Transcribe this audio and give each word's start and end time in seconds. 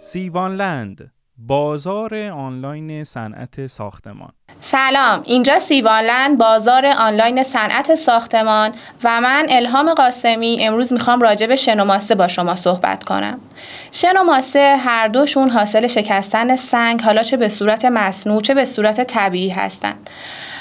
سیوانلند 0.00 1.10
بازار 1.38 2.14
آنلاین 2.16 3.04
صنعت 3.04 3.66
ساختمان. 3.66 4.32
سلام 4.60 5.22
اینجا 5.24 5.58
سیوانلند 5.58 6.38
بازار 6.38 6.86
آنلاین 6.86 7.42
صنعت 7.42 7.94
ساختمان 7.94 8.72
و 9.04 9.20
من 9.20 9.46
الهام 9.50 9.94
قاسمی 9.94 10.58
امروز 10.60 10.92
می‌خوام 10.92 11.20
راجع 11.20 11.46
به 11.46 11.56
شن 11.56 11.80
با 12.14 12.28
شما 12.28 12.54
صحبت 12.54 13.04
کنم. 13.04 13.40
شن 13.92 14.16
هر 14.56 15.08
دوشون 15.08 15.50
حاصل 15.50 15.86
شکستن 15.86 16.56
سنگ 16.56 17.00
حالا 17.00 17.22
چه 17.22 17.36
به 17.36 17.48
صورت 17.48 17.84
مصنوع 17.84 18.40
چه 18.40 18.54
به 18.54 18.64
صورت 18.64 19.02
طبیعی 19.02 19.50
هستند. 19.50 20.10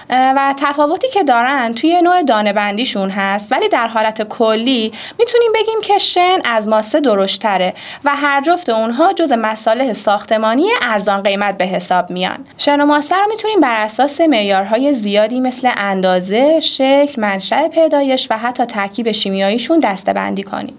و 0.10 0.54
تفاوتی 0.58 1.10
که 1.10 1.24
دارن 1.24 1.74
توی 1.74 2.02
نوع 2.02 2.24
دانه 2.24 2.54
بندیشون 2.54 3.10
هست. 3.10 3.52
ولی 3.52 3.70
در 3.70 3.88
حالت 3.88 4.22
کلی 4.22 4.92
می‌تونیم 5.20 5.52
بگیم 5.56 5.82
که 5.82 5.98
شن 5.98 6.38
از 6.46 6.68
ماسه 6.68 7.00
درشتره 7.00 7.74
و 8.04 8.16
هر 8.16 8.42
جفت 8.42 8.70
اونها 8.70 9.14
جز 9.14 9.32
مصالح 9.32 9.94
ساختمانی 9.94 10.70
ارزان 10.82 11.24
قیمت 11.24 11.58
به 11.58 11.66
حساب 11.66 12.10
میان. 12.10 12.46
شن 12.58 12.82
و 12.82 12.86
ماسه 12.86 13.16
رو 13.16 13.26
می‌تونیم 13.30 13.60
بر 13.60 13.84
اساس 13.84 14.22
معیارهای 14.22 14.94
زیادی 14.94 15.40
مثل 15.40 15.72
اندازه، 15.78 16.60
شکل، 16.60 17.22
منشأ 17.22 17.68
پیدایش 17.68 18.28
و 18.32 18.38
حتی 18.38 18.66
ترکیب 18.66 19.12
شیمیاییشون 19.12 19.80
دسته‌بندی 19.80 20.44
کنیم. 20.44 20.78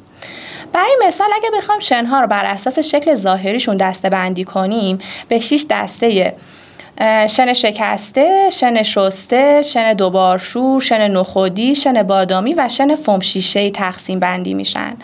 برای 0.72 0.96
مثال 1.06 1.28
اگه 1.34 1.50
بخوام 1.58 1.78
شنها 1.78 2.20
رو 2.20 2.26
بر 2.26 2.44
اساس 2.44 2.78
شکل 2.78 3.14
ظاهریشون 3.14 3.76
دسته 3.76 4.08
بندی 4.08 4.44
کنیم 4.44 4.98
به 5.28 5.38
6 5.38 5.64
دسته 5.70 6.36
شن 7.28 7.52
شکسته، 7.52 8.50
شن 8.50 8.82
شسته، 8.82 9.62
شن 9.62 9.92
دوبارشور، 9.92 10.80
شن 10.80 11.10
نخودی، 11.10 11.74
شن 11.74 12.02
بادامی 12.02 12.54
و 12.54 12.68
شن 12.68 12.94
فوم 12.94 13.20
شیشه 13.20 13.70
تقسیم 13.70 14.20
بندی 14.20 14.54
میشن 14.54 14.96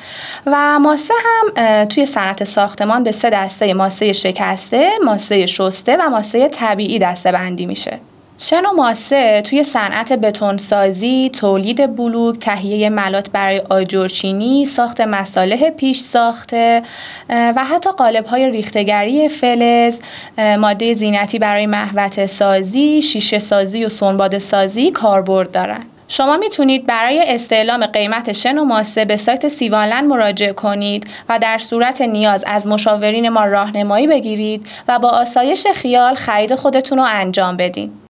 و 0.47 0.79
ماسه 0.79 1.15
هم 1.25 1.85
توی 1.85 2.07
صنعت 2.07 2.45
ساختمان 2.45 3.05
به 3.05 3.13
سه 3.13 3.31
دسته 3.31 3.75
ماسه 3.75 4.13
شکسته، 4.13 4.91
ماسه 5.05 5.47
شسته 5.47 5.97
و 5.97 6.11
ماسه 6.11 6.49
طبیعی 6.49 6.99
دسته 6.99 7.33
بندی 7.33 7.67
میشه. 7.67 7.99
شن 8.45 8.67
و 8.67 8.73
ماسه 8.73 9.43
توی 9.43 9.65
صنعت 9.65 10.13
بتونسازی، 10.13 11.31
تولید 11.31 11.97
بلوک، 11.97 12.39
تهیه 12.39 12.91
ملات 12.91 13.31
برای 13.31 13.59
آجرچینی، 13.59 14.67
ساخت 14.67 15.01
مصالح 15.01 15.71
پیش 15.71 16.01
ساخته 16.01 16.83
و 17.29 17.65
حتی 17.65 17.91
قالب 17.91 18.27
های 18.27 18.51
ریختگری 18.51 19.29
فلز، 19.29 20.01
ماده 20.59 20.95
زینتی 20.95 21.39
برای 21.39 21.67
محوت 21.67 22.27
سازی، 22.27 23.03
شیشه 23.03 23.39
سازی 23.39 23.85
و 23.85 23.89
سنباد 23.89 24.39
سازی 24.39 24.91
کاربرد 24.91 25.51
دارن. 25.51 25.81
شما 26.09 26.37
می‌تونید 26.37 26.87
برای 26.87 27.23
استعلام 27.27 27.87
قیمت 27.87 28.33
شن 28.33 28.59
و 28.59 28.65
ماسه 28.65 29.05
به 29.05 29.17
سایت 29.17 29.49
سیوانلند 29.49 30.05
مراجعه 30.05 30.53
کنید 30.53 31.07
و 31.29 31.39
در 31.39 31.59
صورت 31.59 32.01
نیاز 32.01 32.45
از 32.47 32.67
مشاورین 32.67 33.29
ما 33.29 33.45
راهنمایی 33.45 34.07
بگیرید 34.07 34.67
و 34.89 34.99
با 34.99 35.09
آسایش 35.09 35.67
خیال 35.67 36.15
خرید 36.15 36.55
خودتون 36.55 36.99
رو 36.99 37.05
انجام 37.09 37.57
بدین. 37.57 38.02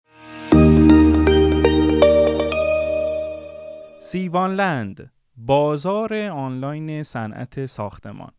سیوانلند 4.12 5.12
بازار 5.36 6.14
آنلاین 6.14 7.02
صنعت 7.02 7.66
ساختمان. 7.66 8.32